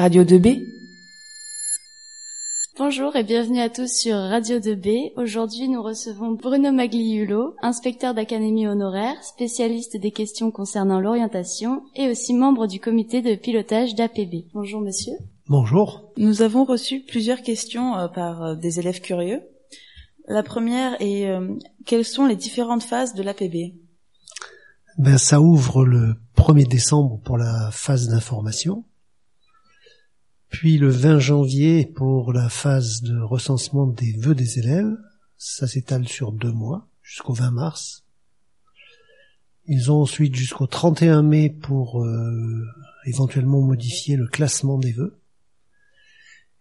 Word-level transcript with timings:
Radio 0.00 0.24
2B 0.24 0.64
Bonjour 2.78 3.14
et 3.16 3.22
bienvenue 3.22 3.60
à 3.60 3.68
tous 3.68 3.92
sur 3.92 4.16
Radio 4.16 4.58
2B. 4.58 5.12
Aujourd'hui, 5.18 5.68
nous 5.68 5.82
recevons 5.82 6.32
Bruno 6.32 6.72
Magliulo, 6.72 7.54
inspecteur 7.60 8.14
d'académie 8.14 8.66
honoraire, 8.66 9.22
spécialiste 9.22 9.98
des 9.98 10.10
questions 10.10 10.50
concernant 10.50 11.00
l'orientation 11.00 11.82
et 11.94 12.08
aussi 12.08 12.32
membre 12.32 12.66
du 12.66 12.80
comité 12.80 13.20
de 13.20 13.34
pilotage 13.34 13.94
d'APB. 13.94 14.46
Bonjour 14.54 14.80
monsieur. 14.80 15.12
Bonjour. 15.50 16.10
Nous 16.16 16.40
avons 16.40 16.64
reçu 16.64 17.00
plusieurs 17.00 17.42
questions 17.42 17.94
euh, 17.98 18.08
par 18.08 18.42
euh, 18.42 18.54
des 18.54 18.80
élèves 18.80 19.02
curieux. 19.02 19.42
La 20.28 20.42
première 20.42 20.96
est 21.02 21.28
euh, 21.28 21.58
quelles 21.84 22.06
sont 22.06 22.24
les 22.24 22.36
différentes 22.36 22.84
phases 22.84 23.12
de 23.12 23.22
l'APB 23.22 23.74
Ben 24.96 25.18
ça 25.18 25.42
ouvre 25.42 25.84
le 25.84 26.14
1er 26.38 26.66
décembre 26.66 27.20
pour 27.22 27.36
la 27.36 27.68
phase 27.70 28.08
d'information 28.08 28.86
puis 30.50 30.78
le 30.78 30.90
20 30.90 31.20
janvier 31.20 31.86
pour 31.86 32.32
la 32.32 32.48
phase 32.48 33.02
de 33.02 33.18
recensement 33.20 33.86
des 33.86 34.12
vœux 34.12 34.34
des 34.34 34.58
élèves. 34.58 34.96
Ça 35.36 35.66
s'étale 35.66 36.06
sur 36.06 36.32
deux 36.32 36.52
mois, 36.52 36.88
jusqu'au 37.02 37.32
20 37.32 37.52
mars. 37.52 38.04
Ils 39.66 39.92
ont 39.92 40.02
ensuite 40.02 40.34
jusqu'au 40.34 40.66
31 40.66 41.22
mai 41.22 41.48
pour 41.48 42.04
euh, 42.04 42.66
éventuellement 43.06 43.62
modifier 43.62 44.16
le 44.16 44.26
classement 44.26 44.76
des 44.76 44.92
vœux. 44.92 45.20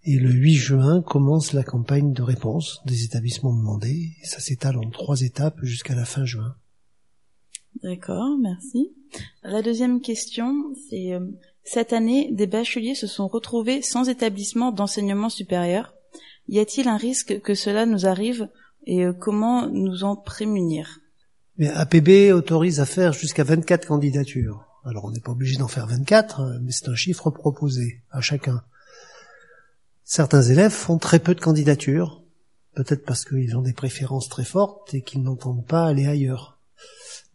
Et 0.03 0.17
le 0.17 0.31
8 0.31 0.53
juin 0.53 1.01
commence 1.01 1.51
la 1.51 1.63
campagne 1.63 2.13
de 2.13 2.21
réponse 2.21 2.81
des 2.85 3.03
établissements 3.03 3.53
demandés. 3.53 4.15
Ça 4.23 4.39
s'étale 4.39 4.77
en 4.77 4.89
trois 4.89 5.21
étapes 5.21 5.59
jusqu'à 5.63 5.95
la 5.95 6.05
fin 6.05 6.23
juin. 6.23 6.55
D'accord, 7.81 8.37
merci. 8.37 8.91
La 9.43 9.61
deuxième 9.61 10.01
question, 10.01 10.73
c'est 10.89 11.13
euh, 11.13 11.27
cette 11.71 11.93
année, 11.93 12.29
des 12.31 12.47
bacheliers 12.47 12.95
se 12.95 13.05
sont 13.05 13.27
retrouvés 13.27 13.83
sans 13.83 14.09
établissement 14.09 14.71
d'enseignement 14.71 15.29
supérieur. 15.29 15.93
Y 16.47 16.57
a-t-il 16.57 16.87
un 16.87 16.97
risque 16.97 17.41
que 17.41 17.53
cela 17.53 17.85
nous 17.85 18.07
arrive 18.07 18.49
et 18.87 19.05
euh, 19.05 19.13
comment 19.13 19.67
nous 19.67 20.03
en 20.03 20.15
prémunir? 20.15 20.99
Mais 21.59 21.69
APB 21.69 22.33
autorise 22.33 22.79
à 22.79 22.87
faire 22.87 23.13
jusqu'à 23.13 23.43
24 23.43 23.85
candidatures. 23.85 24.65
Alors 24.83 25.05
on 25.05 25.11
n'est 25.11 25.19
pas 25.19 25.33
obligé 25.33 25.57
d'en 25.57 25.67
faire 25.67 25.85
24, 25.85 26.39
euh, 26.39 26.59
mais 26.63 26.71
c'est 26.71 26.89
un 26.89 26.95
chiffre 26.95 27.29
proposé 27.29 28.01
à 28.09 28.19
chacun. 28.19 28.63
Certains 30.03 30.41
élèves 30.41 30.71
font 30.71 30.97
très 30.97 31.19
peu 31.19 31.35
de 31.35 31.39
candidatures, 31.39 32.23
peut-être 32.73 33.05
parce 33.05 33.25
qu'ils 33.25 33.55
ont 33.55 33.61
des 33.61 33.73
préférences 33.73 34.27
très 34.27 34.43
fortes 34.43 34.95
et 34.95 35.03
qu'ils 35.03 35.21
n'entendent 35.21 35.67
pas 35.67 35.85
aller 35.85 36.07
ailleurs. 36.07 36.59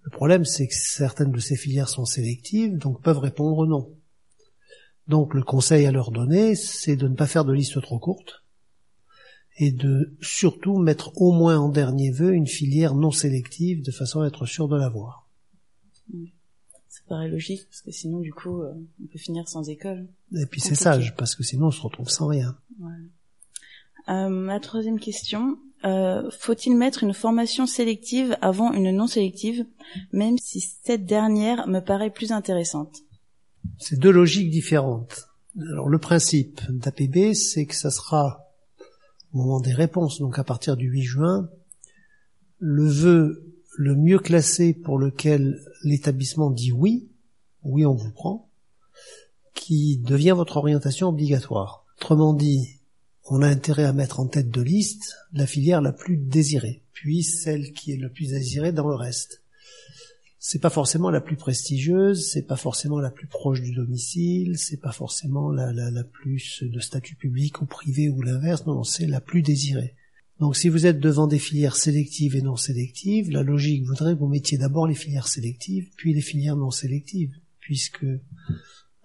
Le 0.03 0.11
problème, 0.11 0.45
c'est 0.45 0.67
que 0.67 0.75
certaines 0.75 1.30
de 1.30 1.39
ces 1.39 1.55
filières 1.55 1.89
sont 1.89 2.05
sélectives, 2.05 2.77
donc 2.78 3.01
peuvent 3.01 3.20
répondre 3.20 3.64
non. 3.69 3.95
Donc 5.08 5.34
le 5.34 5.42
conseil 5.42 5.86
à 5.86 5.92
leur 5.92 6.10
donner, 6.10 6.55
c'est 6.55 6.97
de 6.97 7.08
ne 7.08 7.14
pas 7.14 7.27
faire 7.27 7.44
de 7.44 7.52
liste 7.52 7.80
trop 7.83 7.98
courte 7.98 8.42
et 9.56 9.70
de 9.70 10.16
surtout 10.20 10.78
mettre 10.78 11.12
au 11.20 11.33
moins 11.33 11.58
en 11.58 11.69
dernier 11.69 12.11
vœu 12.11 12.34
une 12.34 12.46
filière 12.46 12.94
non 12.94 13.11
sélective 13.11 13.83
de 13.83 13.92
façon 13.92 14.22
à 14.22 14.27
être 14.27 14.46
sûr 14.46 14.69
de 14.69 14.77
l'avoir. 14.77 15.28
Ça 16.88 17.00
paraît 17.08 17.28
logique 17.28 17.66
parce 17.69 17.83
que 17.83 17.91
sinon 17.91 18.20
du 18.20 18.33
coup 18.33 18.62
euh, 18.62 18.72
on 19.02 19.06
peut 19.06 19.19
finir 19.19 19.48
sans 19.48 19.69
école. 19.69 20.08
Et 20.33 20.46
puis 20.46 20.61
c'est 20.61 20.74
sage 20.74 21.14
parce 21.16 21.34
que 21.34 21.42
sinon 21.42 21.66
on 21.66 21.70
se 21.70 21.83
retrouve 21.83 22.08
sans 22.08 22.27
rien. 22.27 22.56
Euh, 24.08 24.46
la 24.46 24.61
troisième 24.61 24.98
question, 24.98 25.58
euh, 25.84 26.30
faut-il 26.39 26.77
mettre 26.77 27.05
une 27.05 27.14
formation 27.14 27.66
sélective 27.66 28.36
avant 28.41 28.72
une 28.72 28.91
non 28.91 29.06
sélective, 29.06 29.66
même 30.12 30.39
si 30.39 30.61
cette 30.61 31.05
dernière 31.05 31.66
me 31.68 31.80
paraît 31.80 32.11
plus 32.11 32.33
intéressante? 32.33 33.03
C'est 33.78 33.98
deux 33.98 34.11
logiques 34.11 34.50
différentes. 34.50 35.28
Alors 35.70 35.89
le 35.89 35.98
principe 35.98 36.61
d'APB, 36.69 37.34
c'est 37.34 37.67
que 37.67 37.75
ça 37.75 37.91
sera 37.91 38.44
au 39.33 39.39
moment 39.39 39.61
des 39.61 39.72
réponses, 39.72 40.20
donc 40.20 40.39
à 40.39 40.44
partir 40.44 40.77
du 40.77 40.89
8 40.89 41.03
juin, 41.03 41.50
le 42.58 42.86
vœu 42.86 43.55
le 43.77 43.96
mieux 43.96 44.20
classé 44.20 44.73
pour 44.73 44.98
lequel 44.98 45.61
l'établissement 45.83 46.51
dit 46.51 46.73
oui, 46.73 47.08
oui 47.64 47.85
on 47.85 47.95
vous 47.95 48.12
prend, 48.12 48.48
qui 49.55 49.98
devient 49.98 50.35
votre 50.36 50.56
orientation 50.56 51.08
obligatoire. 51.08 51.85
Autrement 51.98 52.35
dit, 52.35 52.80
on 53.24 53.42
a 53.42 53.48
intérêt 53.48 53.85
à 53.85 53.92
mettre 53.92 54.20
en 54.20 54.27
tête 54.27 54.51
de 54.51 54.61
liste 54.61 55.17
la 55.33 55.46
filière 55.46 55.80
la 55.80 55.92
plus 55.92 56.17
désirée, 56.17 56.83
puis 56.92 57.23
celle 57.23 57.73
qui 57.73 57.92
est 57.92 57.96
le 57.96 58.11
plus 58.11 58.30
désirée 58.30 58.73
dans 58.73 58.89
le 58.89 58.95
reste 58.95 59.42
c'est 60.46 60.58
pas 60.58 60.68
forcément 60.68 61.08
la 61.08 61.22
plus 61.22 61.36
prestigieuse, 61.36 62.28
c'est 62.30 62.46
pas 62.46 62.56
forcément 62.56 63.00
la 63.00 63.10
plus 63.10 63.27
proche 63.27 63.62
du 63.62 63.72
domicile, 63.72 64.58
c'est 64.58 64.77
pas 64.77 64.92
forcément 64.92 65.50
la, 65.50 65.72
la, 65.72 66.05
plus 66.05 66.62
de 66.62 66.80
statut 66.80 67.14
public 67.16 67.62
ou 67.62 67.64
privé 67.64 68.10
ou 68.10 68.20
l'inverse, 68.20 68.66
non, 68.66 68.84
c'est 68.84 69.06
la 69.06 69.22
plus 69.22 69.40
désirée. 69.40 69.94
Donc 70.40 70.55
si 70.55 70.68
vous 70.68 70.84
êtes 70.84 71.00
devant 71.00 71.27
des 71.27 71.38
filières 71.38 71.77
sélectives 71.77 72.36
et 72.36 72.42
non 72.42 72.56
sélectives, 72.56 73.30
la 73.30 73.42
logique 73.42 73.86
voudrait 73.86 74.12
que 74.12 74.18
vous 74.18 74.28
mettiez 74.28 74.58
d'abord 74.58 74.86
les 74.86 74.94
filières 74.94 75.28
sélectives, 75.28 75.88
puis 75.96 76.12
les 76.12 76.20
filières 76.20 76.56
non 76.56 76.70
sélectives, 76.70 77.32
puisque 77.58 78.05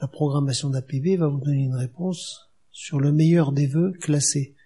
la 0.01 0.09
programmation 0.09 0.69
d'APB 0.69 1.19
va 1.19 1.29
vous 1.29 1.39
donner 1.39 1.63
une 1.63 1.75
réponse 1.75 2.49
sur 2.69 2.99
le 2.99 3.13
meilleur 3.13 3.53
des 3.53 3.67
vœux 3.67 3.93
classés. 4.01 4.57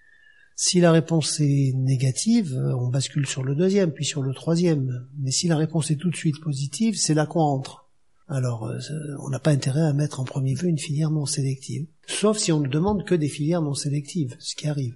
Si 0.56 0.80
la 0.80 0.92
réponse 0.92 1.40
est 1.40 1.74
négative, 1.76 2.56
on 2.80 2.90
bascule 2.90 3.26
sur 3.26 3.44
le 3.44 3.56
deuxième, 3.56 3.92
puis 3.92 4.06
sur 4.06 4.22
le 4.22 4.34
troisième. 4.34 5.08
Mais 5.20 5.32
si 5.32 5.48
la 5.48 5.58
réponse 5.58 5.92
est 5.92 5.96
tout 5.96 6.10
de 6.10 6.16
suite 6.16 6.40
positive, 6.42 6.96
c'est 6.96 7.14
là 7.14 7.26
qu'on 7.26 7.42
entre. 7.42 7.84
Alors, 8.28 8.66
euh, 8.66 8.80
on 9.20 9.30
n'a 9.30 9.40
pas 9.40 9.52
intérêt 9.52 9.82
à 9.82 9.94
mettre 9.94 10.20
en 10.20 10.24
premier 10.24 10.54
vœu 10.54 10.68
une 10.68 10.80
filière 10.80 11.12
non 11.12 11.26
sélective. 11.26 11.88
Sauf 12.08 12.38
si 12.38 12.52
on 12.52 12.60
ne 12.60 12.68
demande 12.68 13.06
que 13.06 13.16
des 13.16 13.28
filières 13.28 13.62
non 13.62 13.74
sélectives, 13.74 14.36
ce 14.40 14.56
qui 14.56 14.68
arrive. 14.68 14.96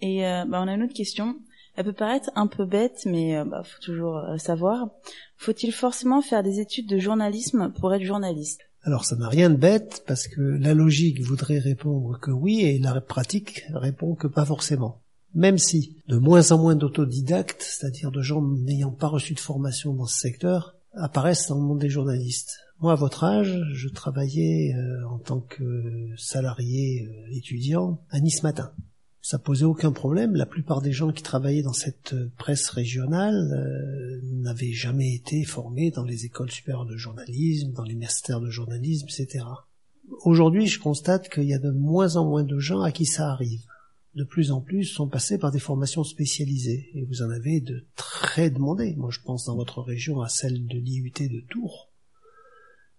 Et 0.00 0.26
euh, 0.26 0.44
bah, 0.44 0.60
on 0.62 0.68
a 0.68 0.74
une 0.74 0.82
autre 0.82 0.94
question. 0.94 1.36
Elle 1.76 1.86
peut 1.86 1.92
paraître 1.92 2.30
un 2.34 2.46
peu 2.46 2.66
bête, 2.66 3.02
mais 3.06 3.36
euh, 3.36 3.44
bah, 3.44 3.62
faut 3.64 3.80
toujours 3.80 4.22
savoir. 4.36 4.90
Faut-il 5.36 5.72
forcément 5.72 6.20
faire 6.20 6.42
des 6.42 6.60
études 6.60 6.88
de 6.88 6.98
journalisme 6.98 7.72
pour 7.80 7.94
être 7.94 8.04
journaliste? 8.04 8.67
Alors 8.88 9.04
ça 9.04 9.16
n'a 9.16 9.28
rien 9.28 9.50
de 9.50 9.56
bête 9.56 10.02
parce 10.06 10.28
que 10.28 10.40
la 10.40 10.72
logique 10.72 11.20
voudrait 11.20 11.58
répondre 11.58 12.18
que 12.18 12.30
oui 12.30 12.62
et 12.62 12.78
la 12.78 13.02
pratique 13.02 13.66
répond 13.74 14.14
que 14.14 14.26
pas 14.26 14.46
forcément. 14.46 15.02
Même 15.34 15.58
si 15.58 15.98
de 16.08 16.16
moins 16.16 16.52
en 16.52 16.58
moins 16.58 16.74
d'autodidactes, 16.74 17.60
c'est-à-dire 17.60 18.10
de 18.10 18.22
gens 18.22 18.40
n'ayant 18.40 18.90
pas 18.90 19.08
reçu 19.08 19.34
de 19.34 19.40
formation 19.40 19.92
dans 19.92 20.06
ce 20.06 20.18
secteur, 20.18 20.74
apparaissent 20.94 21.48
dans 21.48 21.56
le 21.56 21.66
monde 21.66 21.80
des 21.80 21.90
journalistes. 21.90 22.60
Moi, 22.80 22.92
à 22.92 22.94
votre 22.96 23.24
âge, 23.24 23.60
je 23.74 23.88
travaillais 23.88 24.74
euh, 24.74 25.06
en 25.10 25.18
tant 25.18 25.40
que 25.40 25.84
salarié 26.16 27.06
euh, 27.06 27.36
étudiant 27.36 28.00
à 28.08 28.20
Nice 28.20 28.42
Matin 28.42 28.72
ça 29.28 29.38
posait 29.38 29.66
aucun 29.66 29.92
problème. 29.92 30.36
La 30.36 30.46
plupart 30.46 30.80
des 30.80 30.92
gens 30.92 31.12
qui 31.12 31.22
travaillaient 31.22 31.60
dans 31.60 31.74
cette 31.74 32.14
presse 32.38 32.70
régionale 32.70 33.52
euh, 33.52 33.97
n'avaient 34.48 34.72
jamais 34.72 35.14
été 35.14 35.44
formés 35.44 35.90
dans 35.90 36.04
les 36.04 36.24
écoles 36.24 36.50
supérieures 36.50 36.86
de 36.86 36.96
journalisme, 36.96 37.72
dans 37.72 37.84
les 37.84 37.94
masters 37.94 38.40
de 38.40 38.50
journalisme, 38.50 39.06
etc. 39.08 39.44
Aujourd'hui, 40.24 40.66
je 40.66 40.80
constate 40.80 41.28
qu'il 41.28 41.44
y 41.44 41.54
a 41.54 41.58
de 41.58 41.70
moins 41.70 42.16
en 42.16 42.24
moins 42.24 42.44
de 42.44 42.58
gens 42.58 42.80
à 42.80 42.90
qui 42.90 43.04
ça 43.04 43.30
arrive. 43.30 43.62
De 44.14 44.24
plus 44.24 44.50
en 44.50 44.62
plus 44.62 44.84
sont 44.84 45.06
passés 45.06 45.38
par 45.38 45.52
des 45.52 45.58
formations 45.58 46.02
spécialisées, 46.02 46.88
et 46.94 47.04
vous 47.04 47.22
en 47.22 47.30
avez 47.30 47.60
de 47.60 47.86
très 47.94 48.50
demandées. 48.50 48.96
Moi, 48.96 49.10
je 49.12 49.20
pense 49.20 49.44
dans 49.44 49.56
votre 49.56 49.82
région 49.82 50.22
à 50.22 50.28
celle 50.28 50.66
de 50.66 50.78
l'IUT 50.78 51.12
de 51.12 51.40
Tours, 51.50 51.90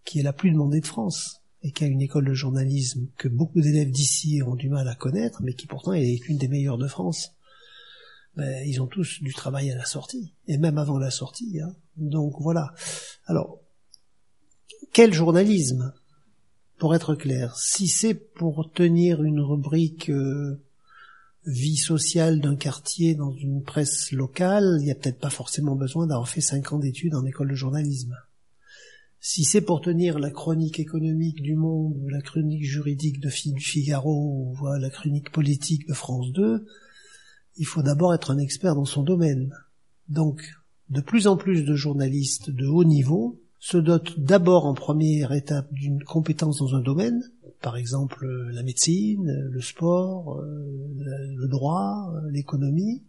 qui 0.06 0.20
est 0.20 0.24
la 0.24 0.34
plus 0.34 0.52
demandée 0.52 0.82
de 0.82 0.86
France 0.86 1.42
et 1.62 1.72
qui 1.72 1.84
a 1.84 1.88
une 1.88 2.02
école 2.02 2.26
de 2.26 2.34
journalisme 2.34 3.08
que 3.18 3.28
beaucoup 3.28 3.60
d'élèves 3.60 3.92
d'ici 3.92 4.42
ont 4.46 4.56
du 4.56 4.70
mal 4.70 4.88
à 4.88 4.96
connaître, 4.96 5.42
mais 5.44 5.54
qui 5.54 5.68
pourtant 5.68 5.94
est 5.94 6.30
une 6.30 6.38
des 6.38 6.48
meilleures 6.48 6.78
de 6.78 6.88
France. 6.88 7.32
Ben, 8.40 8.66
ils 8.66 8.82
ont 8.82 8.88
tous 8.88 9.22
du 9.22 9.34
travail 9.34 9.70
à 9.70 9.76
la 9.76 9.84
sortie, 9.84 10.34
et 10.48 10.58
même 10.58 10.78
avant 10.78 10.98
la 10.98 11.12
sortie. 11.12 11.60
Hein. 11.60 11.76
Donc 11.98 12.36
voilà. 12.40 12.74
Alors, 13.26 13.60
quel 14.94 15.14
journalisme 15.14 15.94
Pour 16.78 16.96
être 16.96 17.16
clair, 17.16 17.58
si 17.58 17.90
c'est 17.90 18.14
pour 18.14 18.72
tenir 18.72 19.24
une 19.24 19.42
rubrique 19.42 20.10
euh, 20.10 20.64
vie 21.46 21.76
sociale 21.76 22.40
d'un 22.40 22.56
quartier 22.56 23.14
dans 23.14 23.34
une 23.34 23.62
presse 23.62 24.14
locale, 24.14 24.78
il 24.80 24.86
n'y 24.86 24.92
a 24.92 24.96
peut-être 24.96 25.20
pas 25.20 25.30
forcément 25.30 25.76
besoin 25.76 26.08
d'avoir 26.08 26.30
fait 26.30 26.40
cinq 26.40 26.72
ans 26.72 26.80
d'études 26.80 27.16
en 27.16 27.26
école 27.26 27.50
de 27.50 27.56
journalisme. 27.56 28.16
Si 29.20 29.44
c'est 29.44 29.60
pour 29.60 29.82
tenir 29.82 30.18
la 30.18 30.32
chronique 30.32 30.80
économique 30.80 31.42
du 31.42 31.56
Monde, 31.56 31.98
ou 32.02 32.08
la 32.08 32.22
chronique 32.22 32.64
juridique 32.64 33.20
de 33.20 33.28
Figaro, 33.28 34.56
ou 34.58 34.66
la 34.80 34.90
chronique 34.90 35.30
politique 35.30 35.86
de 35.90 35.94
France 35.94 36.32
2, 36.32 36.66
il 37.60 37.66
faut 37.66 37.84
d'abord 37.84 38.14
être 38.14 38.32
un 38.32 38.38
expert 38.38 38.74
dans 38.74 38.86
son 38.86 39.04
domaine. 39.04 39.54
Donc, 40.08 40.42
de 40.90 41.02
plus 41.02 41.28
en 41.28 41.38
plus 41.38 41.64
de 41.64 41.76
journalistes 41.76 42.50
de 42.50 42.66
haut 42.66 42.86
niveau 42.86 43.40
se 43.60 43.78
dotent 43.78 44.18
d'abord 44.18 44.66
en 44.66 44.74
première 44.74 45.34
étape 45.34 45.72
d'une 45.74 46.02
compétence 46.04 46.60
dans 46.60 46.74
un 46.76 46.82
domaine, 46.82 47.22
par 47.62 47.76
exemple 47.76 48.26
la 48.52 48.64
médecine, 48.64 49.30
le 49.52 49.62
sport, 49.62 50.42
le 50.42 51.48
droit, 51.48 52.14
l'économie, 52.32 53.04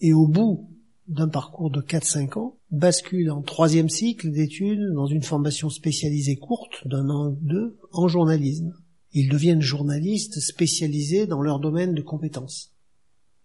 et 0.00 0.12
au 0.12 0.26
bout 0.26 0.68
d'un 1.08 1.28
parcours 1.28 1.70
de 1.70 1.80
4-5 1.80 2.38
ans, 2.38 2.58
bascule 2.70 3.30
en 3.30 3.40
troisième 3.40 3.88
cycle 3.88 4.30
d'études 4.30 4.92
dans 4.94 5.06
une 5.06 5.22
formation 5.22 5.70
spécialisée 5.70 6.36
courte 6.36 6.86
d'un 6.86 7.08
an 7.08 7.30
ou 7.30 7.38
deux 7.40 7.78
en 7.92 8.06
journalisme. 8.06 8.74
Ils 9.12 9.30
deviennent 9.30 9.62
journalistes 9.62 10.38
spécialisés 10.38 11.26
dans 11.26 11.40
leur 11.40 11.58
domaine 11.58 11.94
de 11.94 12.02
compétences. 12.02 12.74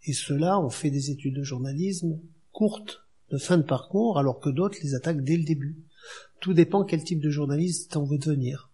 Et 0.06 0.14
ceux-là 0.14 0.60
ont 0.60 0.70
fait 0.70 0.92
des 0.92 1.12
études 1.12 1.36
de 1.36 1.44
journalisme 1.44 2.20
courtes, 2.52 3.06
de 3.32 3.38
fin 3.38 3.58
de 3.58 3.64
parcours, 3.64 4.18
alors 4.18 4.40
que 4.40 4.50
d'autres 4.50 4.78
les 4.84 4.96
attaquent 4.96 5.24
dès 5.24 5.38
le 5.38 5.44
début. 5.44 5.78
Tout 6.40 6.54
dépend 6.54 6.84
quel 6.84 7.04
type 7.04 7.22
de 7.22 7.30
journaliste 7.30 7.98
on 7.98 8.06
veut 8.06 8.20
devenir. 8.20 8.70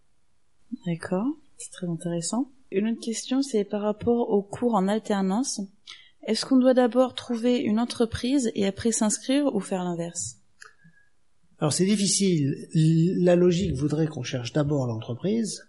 D'accord, 0.85 1.27
c'est 1.57 1.71
très 1.71 1.87
intéressant. 1.87 2.51
Une 2.71 2.87
autre 2.87 3.01
question, 3.01 3.41
c'est 3.41 3.63
par 3.63 3.81
rapport 3.81 4.29
aux 4.29 4.43
cours 4.43 4.75
en 4.75 4.87
alternance. 4.87 5.61
Est-ce 6.27 6.45
qu'on 6.45 6.57
doit 6.57 6.73
d'abord 6.73 7.15
trouver 7.15 7.57
une 7.57 7.79
entreprise 7.79 8.51
et 8.55 8.65
après 8.65 8.91
s'inscrire 8.91 9.53
ou 9.55 9.59
faire 9.59 9.83
l'inverse? 9.83 10.37
Alors 11.59 11.73
c'est 11.73 11.85
difficile. 11.85 12.67
La 12.73 13.35
logique 13.35 13.75
voudrait 13.75 14.07
qu'on 14.07 14.23
cherche 14.23 14.53
d'abord 14.53 14.87
l'entreprise, 14.87 15.67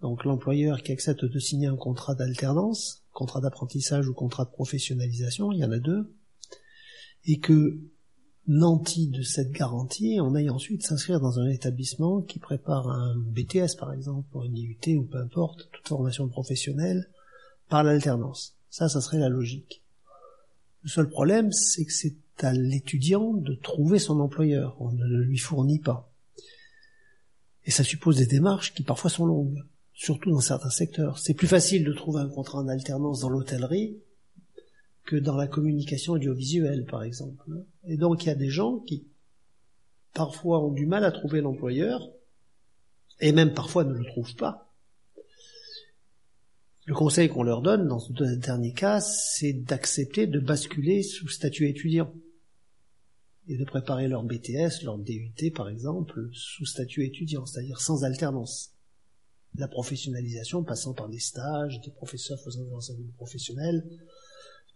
donc 0.00 0.24
l'employeur 0.24 0.82
qui 0.82 0.92
accepte 0.92 1.24
de 1.24 1.38
signer 1.38 1.66
un 1.66 1.76
contrat 1.76 2.14
d'alternance, 2.14 3.04
contrat 3.20 3.42
d'apprentissage 3.42 4.08
ou 4.08 4.14
contrat 4.14 4.46
de 4.46 4.50
professionnalisation, 4.50 5.52
il 5.52 5.58
y 5.58 5.64
en 5.64 5.72
a 5.72 5.78
deux, 5.78 6.16
et 7.26 7.38
que 7.38 7.78
nanti 8.46 9.08
de 9.08 9.20
cette 9.20 9.50
garantie, 9.50 10.18
on 10.22 10.34
aille 10.34 10.48
ensuite 10.48 10.82
s'inscrire 10.82 11.20
dans 11.20 11.38
un 11.38 11.46
établissement 11.50 12.22
qui 12.22 12.38
prépare 12.38 12.88
un 12.88 13.14
BTS 13.18 13.76
par 13.78 13.92
exemple, 13.92 14.26
pour 14.30 14.44
une 14.44 14.56
IUT 14.56 14.96
ou 14.96 15.04
peu 15.04 15.18
importe, 15.18 15.68
toute 15.70 15.86
formation 15.86 16.28
professionnelle, 16.28 17.10
par 17.68 17.84
l'alternance. 17.84 18.56
Ça, 18.70 18.88
ça 18.88 19.02
serait 19.02 19.18
la 19.18 19.28
logique. 19.28 19.82
Le 20.82 20.88
seul 20.88 21.10
problème, 21.10 21.52
c'est 21.52 21.84
que 21.84 21.92
c'est 21.92 22.16
à 22.40 22.54
l'étudiant 22.54 23.34
de 23.34 23.54
trouver 23.54 23.98
son 23.98 24.18
employeur. 24.18 24.80
On 24.80 24.92
ne 24.92 25.04
le 25.04 25.24
lui 25.24 25.36
fournit 25.36 25.78
pas. 25.78 26.10
Et 27.66 27.70
ça 27.70 27.84
suppose 27.84 28.16
des 28.16 28.26
démarches 28.26 28.72
qui 28.72 28.82
parfois 28.82 29.10
sont 29.10 29.26
longues, 29.26 29.62
surtout 30.00 30.30
dans 30.30 30.40
certains 30.40 30.70
secteurs. 30.70 31.18
C'est 31.18 31.34
plus 31.34 31.46
facile 31.46 31.84
de 31.84 31.92
trouver 31.92 32.22
un 32.22 32.28
contrat 32.30 32.60
en 32.60 32.68
alternance 32.68 33.20
dans 33.20 33.28
l'hôtellerie 33.28 33.98
que 35.04 35.16
dans 35.16 35.36
la 35.36 35.46
communication 35.46 36.14
audiovisuelle, 36.14 36.86
par 36.86 37.02
exemple. 37.02 37.44
Et 37.86 37.98
donc 37.98 38.24
il 38.24 38.28
y 38.28 38.32
a 38.32 38.34
des 38.34 38.48
gens 38.48 38.78
qui 38.78 39.06
parfois 40.14 40.64
ont 40.64 40.72
du 40.72 40.86
mal 40.86 41.04
à 41.04 41.12
trouver 41.12 41.42
l'employeur, 41.42 42.08
et 43.20 43.32
même 43.32 43.52
parfois 43.52 43.84
ne 43.84 43.92
le 43.92 44.06
trouvent 44.06 44.36
pas. 44.36 44.72
Le 46.86 46.94
conseil 46.94 47.28
qu'on 47.28 47.42
leur 47.42 47.60
donne 47.60 47.86
dans 47.86 48.00
ce 48.00 48.12
dernier 48.36 48.72
cas, 48.72 49.00
c'est 49.02 49.52
d'accepter 49.52 50.26
de 50.26 50.40
basculer 50.40 51.02
sous 51.02 51.28
statut 51.28 51.68
étudiant 51.68 52.10
et 53.48 53.58
de 53.58 53.64
préparer 53.64 54.08
leur 54.08 54.24
BTS, 54.24 54.82
leur 54.82 54.96
DUT 54.96 55.52
par 55.54 55.68
exemple, 55.68 56.30
sous 56.32 56.64
statut 56.64 57.04
étudiant, 57.04 57.44
c'est-à-dire 57.44 57.82
sans 57.82 58.04
alternance. 58.04 58.74
La 59.56 59.68
professionnalisation 59.68 60.62
passant 60.62 60.94
par 60.94 61.08
des 61.08 61.18
stages, 61.18 61.80
des 61.80 61.90
professeurs 61.90 62.38
faisant 62.40 62.64
des 62.64 62.72
enseignements 62.72 63.12
professionnels, 63.16 63.84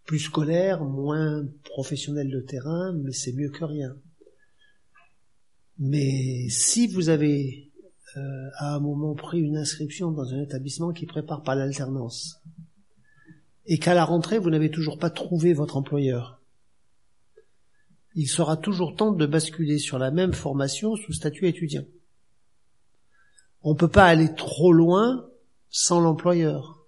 plus 0.04 0.18
scolaire, 0.18 0.84
moins 0.84 1.46
professionnel 1.64 2.30
de 2.30 2.40
terrain, 2.40 2.92
mais 2.92 3.12
c'est 3.12 3.32
mieux 3.32 3.50
que 3.50 3.64
rien. 3.64 3.96
Mais 5.78 6.48
si 6.50 6.86
vous 6.86 7.08
avez 7.08 7.72
euh, 8.16 8.50
à 8.58 8.74
un 8.74 8.80
moment 8.80 9.14
pris 9.14 9.40
une 9.40 9.56
inscription 9.56 10.10
dans 10.12 10.32
un 10.32 10.42
établissement 10.42 10.92
qui 10.92 11.06
prépare 11.06 11.42
par 11.42 11.56
l'alternance, 11.56 12.40
et 13.66 13.78
qu'à 13.78 13.94
la 13.94 14.04
rentrée 14.04 14.38
vous 14.38 14.50
n'avez 14.50 14.70
toujours 14.70 14.98
pas 14.98 15.10
trouvé 15.10 15.52
votre 15.52 15.76
employeur, 15.76 16.40
il 18.14 18.28
sera 18.28 18.56
toujours 18.56 18.94
temps 18.94 19.12
de 19.12 19.26
basculer 19.26 19.78
sur 19.78 19.98
la 19.98 20.10
même 20.10 20.32
formation 20.32 20.94
sous 20.94 21.12
statut 21.12 21.48
étudiant. 21.48 21.84
On 23.64 23.72
ne 23.72 23.78
peut 23.78 23.88
pas 23.88 24.04
aller 24.04 24.32
trop 24.34 24.72
loin 24.72 25.28
sans 25.70 26.00
l'employeur. 26.00 26.86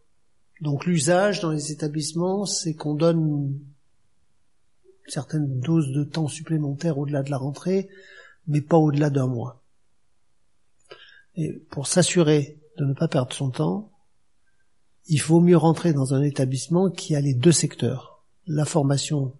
Donc 0.61 0.87
l'usage 0.87 1.41
dans 1.41 1.51
les 1.51 1.73
établissements, 1.73 2.47
c'est 2.47 2.75
qu'on 2.75 2.95
donne 2.95 3.19
une 3.19 3.61
certaine 5.09 5.59
dose 5.61 5.91
de 5.93 6.05
temps 6.05 6.29
supplémentaire 6.29 6.99
au-delà 6.99 7.23
de 7.23 7.31
la 7.31 7.39
rentrée, 7.39 7.89
mais 8.47 8.61
pas 8.61 8.77
au-delà 8.77 9.11
d'un 9.11 9.27
mois. 9.27 9.63
Et 11.35 11.53
pour 11.71 11.87
s'assurer 11.87 12.61
de 12.79 12.85
ne 12.85 12.95
pas 12.95 13.09
perdre 13.09 13.33
son 13.33 13.51
temps, 13.51 13.93
il 15.07 15.21
faut 15.21 15.41
mieux 15.41 15.57
rentrer 15.57 15.93
dans 15.93 16.15
un 16.15 16.23
établissement 16.23 16.91
qui 16.91 17.15
a 17.15 17.21
les 17.21 17.35
deux 17.35 17.53
secteurs, 17.53 18.25
la 18.47 18.65
formation 18.65 19.37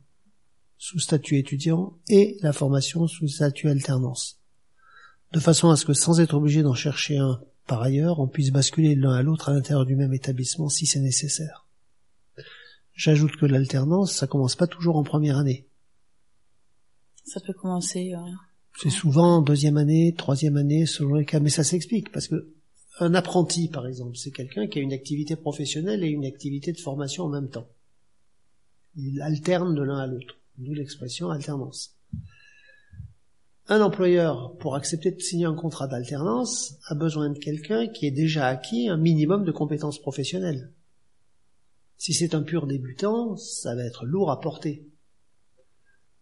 sous 0.79 1.01
statut 1.01 1.39
étudiant 1.39 1.99
et 2.09 2.39
la 2.43 2.53
formation 2.53 3.07
sous 3.07 3.29
statut 3.29 3.69
alternance, 3.69 4.41
de 5.33 5.41
façon 5.41 5.71
à 5.71 5.77
ce 5.77 5.85
que 5.85 5.93
sans 5.93 6.21
être 6.21 6.35
obligé 6.35 6.63
d'en 6.63 6.75
chercher 6.75 7.19
un 7.19 7.41
par 7.67 7.83
ailleurs, 7.83 8.21
on 8.21 8.29
puisse 8.29 8.53
basculer 8.53 8.95
l'un 8.95 9.13
à 9.13 9.23
l'autre 9.23 9.49
à 9.49 9.53
l'intérieur 9.53 9.85
du 9.85 9.97
même 9.97 10.15
établissement 10.15 10.69
si 10.69 10.87
c'est 10.87 11.01
nécessaire. 11.01 11.67
J'ajoute 12.95 13.37
que 13.37 13.47
l'alternance, 13.47 14.15
ça 14.15 14.27
commence 14.27 14.55
pas 14.55 14.67
toujours 14.67 14.97
en 14.97 15.03
première 15.03 15.37
année. 15.37 15.67
Ça 17.25 17.41
peut 17.41 17.53
commencer. 17.53 18.15
Euh, 18.15 18.21
c'est 18.79 18.91
souvent 18.91 19.43
deuxième 19.43 19.77
année, 19.77 20.15
troisième 20.17 20.57
année, 20.57 20.87
selon 20.87 21.17
les 21.17 21.25
cas, 21.25 21.41
mais 21.41 21.51
ça 21.51 21.65
s'explique 21.65 22.13
parce 22.13 22.29
que 22.29 22.55
un 23.01 23.15
apprenti, 23.15 23.69
par 23.69 23.87
exemple, 23.87 24.17
c'est 24.17 24.31
quelqu'un 24.31 24.69
qui 24.69 24.79
a 24.79 24.83
une 24.83 24.93
activité 24.93 25.37
professionnelle 25.37 26.05
et 26.05 26.09
une 26.09 26.25
activité 26.25 26.73
de 26.73 26.81
formation 26.81 27.25
en 27.25 27.29
même 27.29 27.51
temps. 27.51 27.69
Il 28.95 29.21
alterne 29.21 29.75
de 29.75 29.83
l'un 29.83 29.99
à 29.99 30.07
l'autre, 30.07 30.39
d'où 30.57 30.73
l'expression 30.73 31.31
alternance. 31.31 31.96
Un 33.69 33.81
employeur, 33.81 34.57
pour 34.59 34.77
accepter 34.77 35.11
de 35.11 35.21
signer 35.21 35.47
un 35.47 35.55
contrat 35.55 35.89
d'alternance, 35.89 36.79
a 36.87 36.95
besoin 36.95 37.31
de 37.31 37.39
quelqu'un 37.39 37.89
qui 37.89 38.07
ait 38.07 38.13
déjà 38.13 38.47
acquis 38.47 38.89
un 38.89 38.97
minimum 38.97 39.45
de 39.45 39.51
compétences 39.51 40.01
professionnelles. 40.01 40.73
Si 41.97 42.13
c'est 42.13 42.37
un 42.37 42.43
pur 42.43 42.69
débutant, 42.69 43.37
ça 43.37 43.75
va 43.75 43.83
être 43.83 44.07
lourd 44.07 44.31
à 44.31 44.41
porter. 44.41 44.87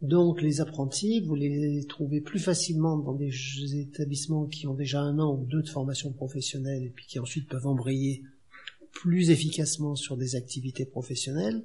Donc 0.00 0.40
les 0.40 0.62
apprentis, 0.62 1.20
vous 1.20 1.34
les 1.34 1.84
trouvez 1.86 2.22
plus 2.22 2.38
facilement 2.38 2.96
dans 2.96 3.14
des 3.14 3.30
établissements 3.74 4.46
qui 4.46 4.66
ont 4.66 4.74
déjà 4.74 5.00
un 5.00 5.18
an 5.18 5.36
ou 5.36 5.44
deux 5.44 5.62
de 5.62 5.68
formation 5.68 6.12
professionnelle 6.12 6.84
et 6.84 6.90
puis 6.90 7.06
qui 7.06 7.18
ensuite 7.18 7.48
peuvent 7.48 7.66
embrayer 7.66 8.22
plus 8.90 9.28
efficacement 9.28 9.96
sur 9.96 10.16
des 10.16 10.34
activités 10.34 10.86
professionnelles 10.86 11.62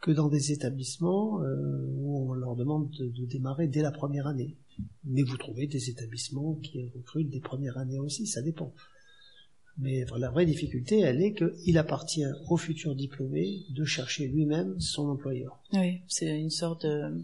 que 0.00 0.10
dans 0.10 0.28
des 0.28 0.52
établissements 0.52 1.42
euh, 1.42 1.86
où 1.98 2.30
on 2.30 2.32
leur 2.32 2.56
demande 2.56 2.90
de 2.90 3.26
démarrer 3.26 3.68
dès 3.68 3.82
la 3.82 3.90
première 3.90 4.26
année. 4.26 4.56
Mais 5.04 5.22
vous 5.22 5.36
trouvez 5.36 5.66
des 5.66 5.90
établissements 5.90 6.54
qui 6.54 6.82
recrutent 6.94 7.28
des 7.28 7.40
premières 7.40 7.76
années 7.76 7.98
aussi, 7.98 8.26
ça 8.26 8.40
dépend. 8.40 8.72
Mais 9.78 10.04
la 10.18 10.30
vraie 10.30 10.46
difficulté, 10.46 11.00
elle 11.00 11.22
est 11.22 11.34
qu'il 11.34 11.78
appartient 11.78 12.24
au 12.48 12.56
futur 12.56 12.94
diplômé 12.94 13.62
de 13.70 13.84
chercher 13.84 14.26
lui-même 14.26 14.78
son 14.78 15.08
employeur. 15.08 15.62
Oui, 15.72 16.00
c'est 16.06 16.38
une 16.38 16.50
sorte 16.50 16.84
de 16.84 17.22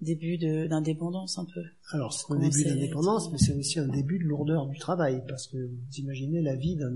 début 0.00 0.38
d'indépendance 0.38 1.38
un 1.38 1.44
peu. 1.44 1.62
Alors 1.90 2.12
c'est 2.12 2.32
un 2.32 2.38
début 2.38 2.64
d'indépendance, 2.64 3.30
mais 3.32 3.38
c'est 3.38 3.54
aussi 3.54 3.78
un 3.78 3.88
début 3.88 4.18
de 4.18 4.24
lourdeur 4.24 4.66
du 4.66 4.78
travail, 4.78 5.22
parce 5.28 5.48
que 5.48 5.56
vous 5.56 5.96
imaginez 5.98 6.40
la 6.40 6.56
vie 6.56 6.76
d'un 6.76 6.94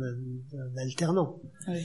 alternant. 0.77 1.41
Oui 1.69 1.81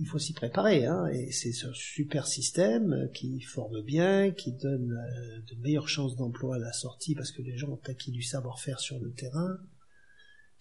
il 0.00 0.06
faut 0.06 0.18
s'y 0.18 0.32
préparer, 0.32 0.86
hein, 0.86 1.06
et 1.08 1.30
c'est 1.30 1.52
ce 1.52 1.70
super 1.74 2.26
système 2.26 3.10
qui 3.12 3.40
forme 3.42 3.82
bien, 3.82 4.30
qui 4.32 4.52
donne 4.52 4.92
euh, 4.92 5.40
de 5.42 5.60
meilleures 5.60 5.88
chances 5.88 6.16
d'emploi 6.16 6.56
à 6.56 6.58
la 6.58 6.72
sortie 6.72 7.14
parce 7.14 7.30
que 7.30 7.42
les 7.42 7.58
gens 7.58 7.68
ont 7.68 7.80
acquis 7.84 8.10
du 8.10 8.22
savoir-faire 8.22 8.80
sur 8.80 8.98
le 8.98 9.12
terrain, 9.12 9.58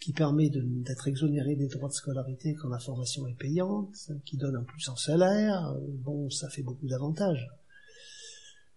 qui 0.01 0.12
permet 0.12 0.50
d'être 0.50 1.08
exonéré 1.08 1.55
des 1.55 1.67
droits 1.67 1.88
de 1.88 1.93
scolarité 1.93 2.53
quand 2.53 2.67
la 2.67 2.79
formation 2.79 3.27
est 3.27 3.38
payante, 3.38 4.12
qui 4.25 4.36
donne 4.36 4.58
un 4.58 4.63
plus 4.63 4.89
en 4.89 4.98
salaire, 4.98 5.74
bon, 5.88 6.29
ça 6.29 6.50
fait 6.50 6.63
beaucoup 6.63 6.88
d'avantages. 6.88 7.48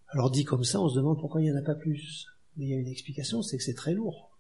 Alors 0.09 0.31
dit 0.31 0.45
comme 0.45 0.65
ça, 0.65 0.81
on 0.81 0.89
se 0.89 0.97
demande 0.97 1.19
pourquoi 1.19 1.41
il 1.41 1.45
n'y 1.45 1.53
en 1.53 1.57
a 1.57 1.63
pas 1.63 1.75
plus. 1.75 2.27
Mais 2.57 2.67
il 2.67 2.71
y 2.71 2.75
a 2.75 2.79
une 2.79 2.89
explication, 2.89 3.43
c'est 3.43 3.57
que 3.57 3.65
c'est 3.65 3.75
très 3.75 3.95
lourd. 3.95 4.31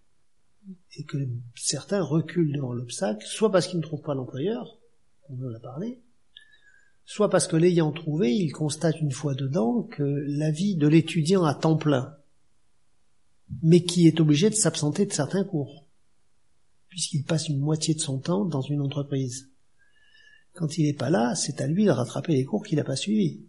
Et 0.97 1.05
que 1.05 1.19
certains 1.57 2.02
reculent 2.02 2.52
devant 2.52 2.73
l'obstacle, 2.73 3.25
soit 3.26 3.50
parce 3.50 3.67
qu'ils 3.67 3.79
ne 3.79 3.85
trouvent 3.85 4.02
pas 4.02 4.14
l'employeur, 4.14 4.79
on 5.29 5.43
en 5.45 5.55
a 5.55 5.61
parlé, 5.61 6.00
soit 7.05 7.31
parce 7.31 7.47
que 7.47 7.57
l'ayant 7.57 7.93
trouvé, 7.93 8.35
il 8.35 8.53
constate 8.53 9.01
une 9.01 9.13
fois 9.13 9.35
dedans 9.35 9.83
que 9.83 10.03
la 10.03 10.51
vie 10.51 10.77
de 10.77 10.89
l'étudiant 10.89 11.45
à 11.45 11.55
temps 11.55 11.77
plein, 11.77 12.17
mais 13.63 13.83
qui 13.83 14.07
est 14.07 14.21
obligé 14.21 14.51
de 14.51 14.55
s'absenter 14.55 15.07
de 15.07 15.13
certains 15.13 15.45
cours, 15.45 15.87
puisqu'il 16.89 17.25
passe 17.25 17.49
une 17.49 17.61
moitié 17.61 17.95
de 17.95 18.01
son 18.01 18.19
temps 18.19 18.45
dans 18.45 18.63
une 18.63 18.81
entreprise. 18.81 19.51
Quand 20.55 20.79
il 20.79 20.87
n'est 20.87 20.93
pas 20.93 21.11
là, 21.11 21.35
c'est 21.35 21.61
à 21.61 21.67
lui 21.67 21.85
de 21.85 21.91
rattraper 21.91 22.35
les 22.35 22.45
cours 22.45 22.65
qu'il 22.65 22.77
n'a 22.77 22.85
pas 22.85 22.97
suivis. 22.97 23.47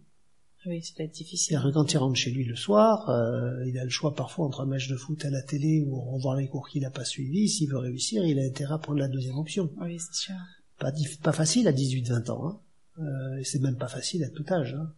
Oui, 0.66 0.82
ça 0.82 0.94
peut 0.96 1.04
être 1.04 1.14
difficile. 1.14 1.60
Quand 1.74 1.92
il 1.92 1.98
rentre 1.98 2.18
chez 2.18 2.32
lui 2.32 2.46
le 2.46 2.56
soir, 2.56 3.10
euh, 3.10 3.66
il 3.68 3.78
a 3.78 3.84
le 3.84 3.90
choix 3.90 4.16
parfois 4.16 4.46
entre 4.46 4.62
un 4.62 4.66
match 4.66 4.88
de 4.88 4.96
foot 4.96 5.26
à 5.26 5.30
la 5.30 5.42
télé 5.42 5.84
ou 5.86 6.00
revoir 6.00 6.38
les 6.38 6.48
cours 6.48 6.70
qu'il 6.70 6.84
n'a 6.84 6.90
pas 6.90 7.04
suivis. 7.04 7.50
S'il 7.50 7.70
veut 7.70 7.80
réussir, 7.80 8.24
il 8.26 8.40
a 8.40 8.44
intérêt 8.44 8.76
à 8.76 8.78
prendre 8.78 9.00
la 9.00 9.10
deuxième 9.10 9.38
option. 9.38 9.70
Oui, 9.82 10.00
c'est 10.00 10.16
sûr. 10.16 10.36
Pas, 10.80 10.94
pas 11.22 11.34
facile 11.34 11.68
à 11.68 11.74
18-20 11.74 12.32
ans. 12.32 12.48
Hein. 12.48 12.62
Euh, 13.00 13.42
c'est 13.44 13.62
même 13.62 13.78
pas 13.78 13.88
facile 13.88 14.24
à 14.24 14.30
tout 14.30 14.46
âge. 14.50 14.76
Hein. 14.76 14.94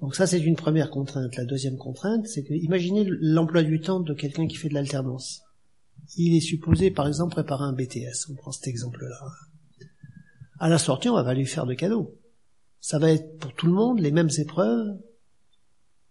Donc 0.00 0.14
ça, 0.14 0.26
c'est 0.26 0.40
une 0.40 0.56
première 0.56 0.90
contrainte. 0.90 1.36
La 1.36 1.44
deuxième 1.44 1.76
contrainte, 1.76 2.26
c'est 2.26 2.42
que 2.42 2.54
imaginez 2.54 3.06
l'emploi 3.06 3.62
du 3.62 3.80
temps 3.80 4.00
de 4.00 4.14
quelqu'un 4.14 4.46
qui 4.46 4.56
fait 4.56 4.68
de 4.68 4.74
l'alternance. 4.74 5.42
Il 6.16 6.34
est 6.34 6.40
supposé, 6.40 6.90
par 6.90 7.06
exemple, 7.06 7.32
préparer 7.32 7.64
un 7.64 7.72
BTS. 7.72 8.30
On 8.30 8.34
prend 8.34 8.52
cet 8.52 8.66
exemple-là. 8.66 9.16
À 10.58 10.68
la 10.68 10.78
sortie, 10.78 11.08
on 11.08 11.22
va 11.22 11.34
lui 11.34 11.46
faire 11.46 11.66
de 11.66 11.74
cadeaux. 11.74 12.18
Ça 12.80 12.98
va 12.98 13.12
être 13.12 13.38
pour 13.38 13.54
tout 13.54 13.66
le 13.66 13.72
monde 13.72 14.00
les 14.00 14.10
mêmes 14.10 14.30
épreuves. 14.38 14.98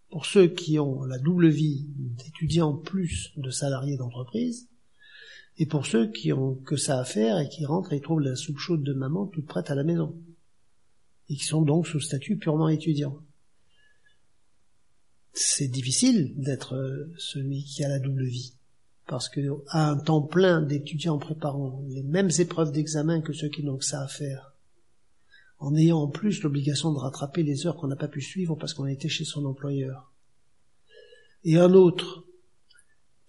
Pour 0.09 0.25
ceux 0.25 0.47
qui 0.47 0.79
ont 0.79 1.03
la 1.03 1.17
double 1.19 1.49
vie 1.49 1.85
d'étudiants 1.97 2.73
plus 2.73 3.31
de 3.37 3.49
salariés 3.49 3.97
d'entreprise, 3.97 4.67
et 5.57 5.65
pour 5.65 5.85
ceux 5.85 6.09
qui 6.11 6.33
ont 6.33 6.55
que 6.55 6.75
ça 6.75 6.99
à 6.99 7.03
faire 7.03 7.39
et 7.39 7.47
qui 7.49 7.65
rentrent 7.65 7.93
et 7.93 8.01
trouvent 8.01 8.21
la 8.21 8.35
soupe 8.35 8.57
chaude 8.57 8.83
de 8.83 8.93
maman 8.93 9.27
toute 9.27 9.45
prête 9.45 9.69
à 9.69 9.75
la 9.75 9.83
maison, 9.83 10.15
et 11.31 11.35
qui 11.35 11.45
sont 11.45 11.61
donc 11.61 11.87
sous 11.87 12.01
statut 12.01 12.37
purement 12.37 12.67
étudiant. 12.67 13.17
C'est 15.31 15.69
difficile 15.69 16.33
d'être 16.35 17.09
celui 17.17 17.63
qui 17.63 17.85
a 17.85 17.87
la 17.87 17.99
double 17.99 18.25
vie 18.25 18.53
parce 19.07 19.29
que 19.29 19.41
à 19.67 19.89
un 19.89 19.97
temps 19.97 20.21
plein 20.21 20.61
d'étudiants 20.61 21.19
préparant 21.19 21.83
les 21.87 22.03
mêmes 22.03 22.29
épreuves 22.37 22.73
d'examen 22.73 23.21
que 23.21 23.31
ceux 23.31 23.47
qui 23.47 23.63
n'ont 23.63 23.77
que 23.77 23.85
ça 23.85 24.01
à 24.01 24.07
faire, 24.07 24.53
en 25.59 25.73
ayant 25.75 25.99
en 25.99 26.07
plus 26.09 26.43
l'obligation 26.43 26.91
de 26.91 26.97
rattraper 26.97 27.43
les 27.43 27.65
heures 27.65 27.77
qu'on 27.77 27.87
n'a 27.87 27.95
pas 27.95 28.09
pu 28.09 28.21
suivre 28.21 28.55
parce 28.55 28.73
qu'on 28.73 28.83
a 28.83 28.91
été 28.91 29.07
chez 29.07 29.25
son 29.25 29.45
employeur, 29.45 30.13
et 31.45 31.57
un 31.57 31.73
autre 31.73 32.25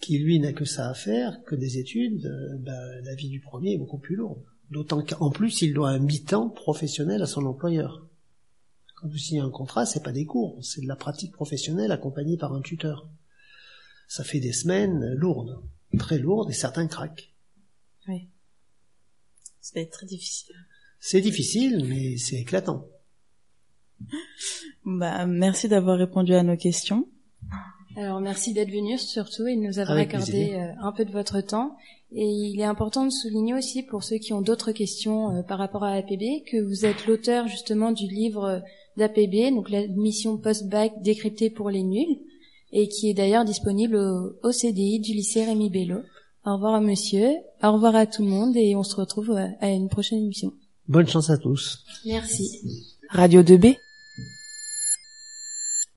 qui 0.01 0.19
lui 0.19 0.41
n'a 0.41 0.53
que 0.53 0.65
ça 0.65 0.89
à 0.89 0.95
faire, 0.95 1.43
que 1.45 1.55
des 1.55 1.79
études, 1.79 2.27
euh, 2.27 2.59
ben, 2.59 3.05
la 3.05 3.15
vie 3.15 3.29
du 3.29 3.41
premier 3.41 3.75
est 3.75 3.79
beaucoup 3.79 3.99
plus 3.99 4.17
lourde. 4.17 4.45
D'autant 4.73 5.03
qu'en 5.03 5.31
plus 5.31 5.63
il 5.63 5.75
doit 5.75 5.91
un 5.91 5.99
mi-temps 5.99 6.49
professionnel 6.49 7.23
à 7.23 7.27
son 7.27 7.47
employeur. 7.47 8.07
Quand 8.97 9.09
vous 9.09 9.19
signez 9.19 9.41
un 9.41 9.51
contrat, 9.51 9.87
c'est 9.87 10.03
pas 10.03 10.13
des 10.13 10.27
cours, 10.27 10.59
c'est 10.63 10.81
de 10.81 10.89
la 10.89 10.97
pratique 10.97 11.33
professionnelle 11.33 11.93
accompagnée 11.93 12.37
par 12.37 12.53
un 12.53 12.63
tuteur 12.63 13.09
ça 14.13 14.25
fait 14.25 14.41
des 14.41 14.53
semaines 14.53 15.15
lourdes, 15.15 15.63
très 15.99 16.19
lourdes, 16.19 16.51
et 16.51 16.53
certains 16.53 16.87
craquent. 16.87 17.33
Oui. 18.07 18.29
Ça 19.63 19.73
va 19.75 19.81
être 19.81 19.93
très 19.93 20.05
difficile. 20.05 20.55
C'est 21.01 21.23
difficile, 21.23 21.87
mais 21.89 22.19
c'est 22.19 22.37
éclatant. 22.37 22.87
Bah, 24.85 25.25
merci 25.25 25.67
d'avoir 25.67 25.97
répondu 25.97 26.35
à 26.35 26.43
nos 26.43 26.59
questions. 26.59 27.09
Alors 27.97 28.21
merci 28.21 28.53
d'être 28.53 28.71
venu 28.71 28.99
surtout 28.99 29.47
et 29.47 29.57
de 29.57 29.61
nous 29.61 29.79
avoir 29.79 29.99
accordé 29.99 30.55
euh, 30.55 30.73
un 30.81 30.93
peu 30.93 31.05
de 31.05 31.13
votre 31.13 31.41
temps. 31.41 31.77
Et 32.15 32.27
il 32.27 32.61
est 32.61 32.65
important 32.65 33.05
de 33.05 33.11
souligner 33.11 33.55
aussi 33.55 33.83
pour 33.83 34.03
ceux 34.03 34.19
qui 34.19 34.33
ont 34.33 34.43
d'autres 34.43 34.73
questions 34.73 35.37
euh, 35.37 35.43
par 35.43 35.59
rapport 35.59 35.85
à 35.85 35.93
APB 35.93 36.45
que 36.51 36.63
vous 36.63 36.85
êtes 36.85 37.07
l'auteur 37.07 37.49
justement 37.49 37.93
du 37.93 38.07
livre 38.07 38.63
d'APB, 38.97 39.55
donc 39.55 39.71
la 39.71 39.87
mission 39.89 40.37
post-bac 40.37 41.03
décryptée 41.03 41.51
pour 41.51 41.71
les 41.71 41.83
nuls 41.83 42.19
et 42.73 42.89
qui 42.89 43.11
est 43.11 43.15
d'ailleurs 43.15 43.45
disponible 43.45 43.97
au, 43.97 44.53
CDI 44.53 44.99
du 45.01 45.13
lycée 45.13 45.45
Rémi 45.45 45.71
Bello. 45.71 46.01
Au 46.45 46.55
revoir 46.55 46.75
à 46.75 46.81
monsieur, 46.81 47.29
au 47.63 47.73
revoir 47.73 47.95
à 47.95 48.07
tout 48.07 48.23
le 48.23 48.29
monde 48.29 48.57
et 48.57 48.75
on 48.75 48.83
se 48.83 48.97
retrouve 48.97 49.31
à 49.33 49.71
une 49.71 49.89
prochaine 49.89 50.19
émission. 50.19 50.53
Bonne 50.89 51.07
chance 51.07 51.31
à 51.31 51.39
tous. 51.39 51.85
Merci. 52.05 52.61
Radio 53.11 53.43
2B 53.43 53.77